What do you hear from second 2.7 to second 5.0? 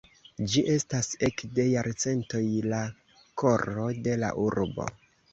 la koro de la urbo.